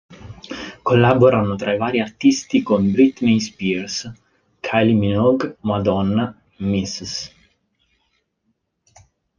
[0.81, 4.11] Collaborano tra i vari artisti con Britney Spears,
[4.59, 7.33] Kylie Minogue, Madonna, Ms.